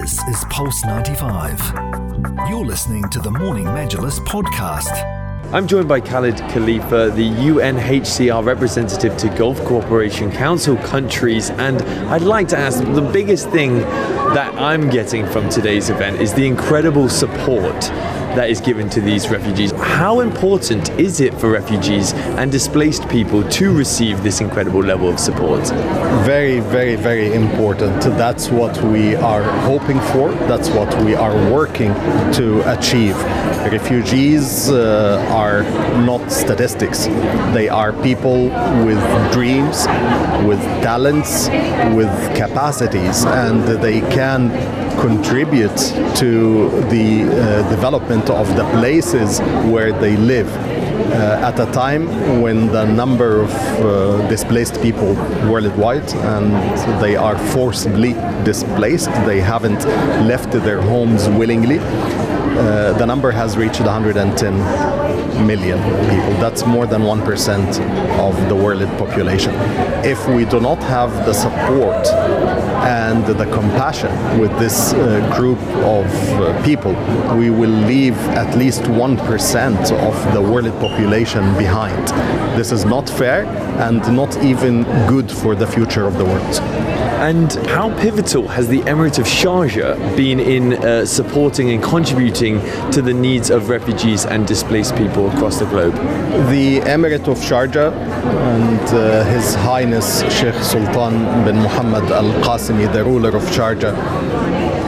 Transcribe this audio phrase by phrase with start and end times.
[0.00, 1.72] This is Pulse 95.
[2.48, 4.90] You're listening to the Morning Majlis podcast.
[5.52, 11.80] I'm joined by Khaled Khalifa, the UNHCR representative to Gulf Cooperation Council countries, and
[12.10, 13.78] I'd like to ask the biggest thing
[14.34, 17.88] that I'm getting from today's event is the incredible support
[18.34, 19.72] that is given to these refugees.
[19.72, 25.20] How important is it for refugees and displaced people to receive this incredible level of
[25.20, 25.66] support?
[26.24, 28.00] Very, very, very important.
[28.02, 30.32] That's what we are hoping for.
[30.48, 31.94] That's what we are working
[32.34, 33.16] to achieve.
[33.72, 35.62] Refugees uh, are
[36.04, 37.06] not statistics.
[37.54, 38.48] They are people
[38.84, 39.00] with
[39.32, 39.86] dreams,
[40.46, 41.48] with talents,
[41.94, 44.50] with capacities, and they can
[45.08, 45.76] contribute
[46.16, 49.40] to the uh, development of the places
[49.72, 50.48] where they live.
[51.12, 52.04] Uh, at a time
[52.40, 55.12] when the number of uh, displaced people
[55.52, 56.46] worldwide and
[57.02, 59.84] they are forcibly displaced, they haven't
[60.26, 61.78] left their homes willingly.
[61.80, 64.54] Uh, the number has reached 110
[65.46, 66.32] million people.
[66.40, 69.52] That's more than 1% of the world population.
[70.02, 72.04] If we do not have the support
[72.84, 76.92] and the compassion with this uh, group of uh, people,
[77.36, 82.06] we will leave at least 1% of the world population behind.
[82.58, 83.46] This is not fair
[83.86, 86.60] and not even good for the future of the world.
[87.24, 93.00] And how pivotal has the Emirate of Sharjah been in uh, supporting and contributing to
[93.00, 95.94] the needs of refugees and displaced people across the globe?
[96.50, 102.30] The Emirate of Sharjah and uh, His Highness Sheikh Sultan bin Muhammad Al
[102.74, 103.94] Qasimi, the ruler of Sharjah,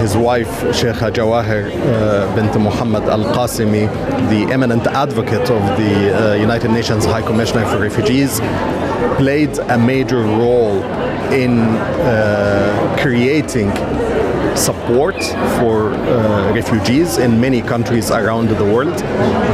[0.00, 3.88] his wife Sheikha Jawahir uh, bint Muhammad Al Qasimi,
[4.28, 8.40] the eminent advocate of the uh, United Nations High Commissioner for Refugees,
[9.16, 10.82] played a major role
[11.32, 13.70] in uh, creating
[14.56, 15.22] support
[15.58, 18.96] for uh, refugees in many countries around the world.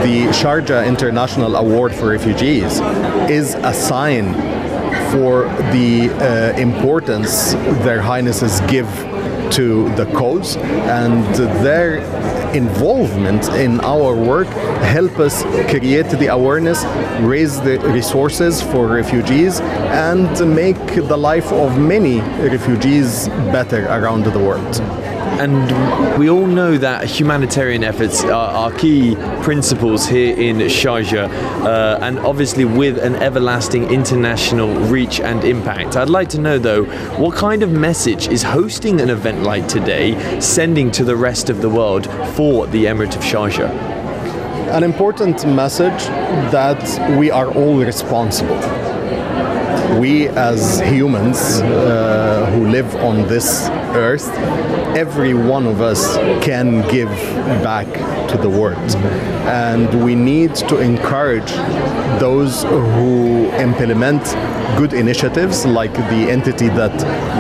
[0.05, 2.81] The Sharjah International Award for Refugees
[3.29, 4.35] is a sign
[5.13, 7.53] for the uh, importance
[7.85, 8.89] their highnesses give
[9.51, 11.23] to the cause and
[11.63, 11.99] their
[12.55, 14.49] involvement in our work
[14.83, 16.85] help us create the awareness,
[17.21, 24.39] raise the resources for refugees, and make the life of many refugees better around the
[24.39, 25.02] world.
[25.41, 31.29] And we all know that humanitarian efforts are, are key principles here in Sharjah,
[31.65, 35.97] uh, and obviously with an everlasting international reach and impact.
[35.97, 36.85] I'd like to know, though,
[37.17, 41.63] what kind of message is hosting an event like today sending to the rest of
[41.63, 43.71] the world for the Emirate of Sharjah?
[44.73, 46.05] An important message
[46.53, 48.61] that we are all responsible
[49.99, 54.29] we as humans uh, who live on this earth,
[54.97, 57.11] every one of us can give
[57.63, 57.87] back
[58.29, 58.79] to the world.
[59.47, 61.53] And we need to encourage
[62.21, 64.23] those who implement
[64.77, 66.95] good initiatives like the entity that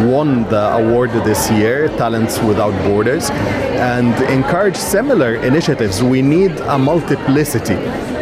[0.06, 6.02] won the award this year, Talents Without Borders, and encourage similar initiatives.
[6.02, 7.78] We need a multiplicity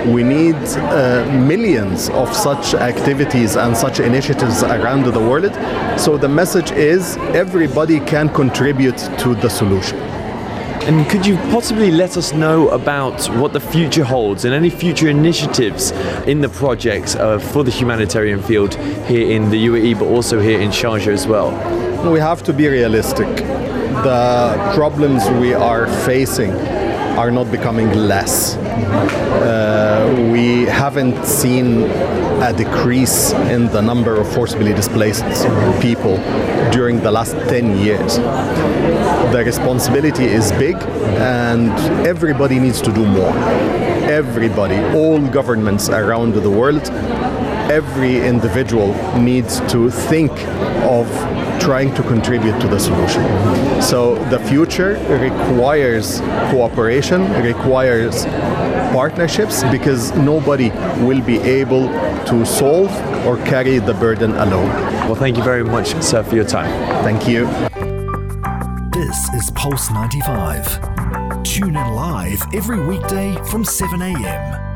[0.06, 5.52] we need uh, millions of such activities and such initiatives around the world.
[6.00, 9.98] So the message is everybody can contribute to the solution.
[10.82, 15.08] And could you possibly let us know about what the future holds and any future
[15.08, 15.92] initiatives
[16.26, 18.74] in the projects uh, for the humanitarian field
[19.06, 21.50] here in the UAE, but also here in Sharjah as well?
[22.10, 23.28] We have to be realistic.
[24.02, 26.52] The problems we are facing
[27.18, 28.56] are not becoming less.
[28.56, 31.84] Uh, we haven't seen
[32.42, 35.24] a decrease in the number of forcibly displaced
[35.80, 36.16] people
[36.70, 38.16] during the last 10 years.
[38.16, 40.76] The responsibility is big
[41.18, 41.70] and
[42.06, 43.32] everybody needs to do more.
[44.10, 46.84] Everybody, all governments around the world,
[47.70, 50.32] every individual needs to think
[50.82, 51.06] of
[51.60, 53.22] trying to contribute to the solution.
[53.80, 56.18] So the future requires
[56.50, 58.24] cooperation, requires
[58.92, 60.70] partnerships because nobody
[61.06, 61.86] will be able
[62.26, 62.90] to solve
[63.24, 64.68] or carry the burden alone.
[65.06, 66.70] Well, thank you very much, sir, for your time.
[67.04, 67.46] Thank you.
[68.90, 71.44] This is Pulse 95.
[71.44, 74.69] Tune in live every weekday from 7 a.m.